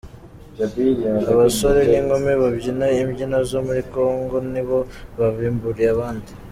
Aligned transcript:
Abasore 1.31 1.79
n'inkumi 1.89 2.31
babyina 2.41 2.85
imbyino 3.01 3.37
zo 3.49 3.59
muri 3.65 3.81
Congo 3.93 4.35
ni 4.51 4.61
bo 4.67 4.79
babimburiye 5.17 5.89
abandi. 5.95 6.31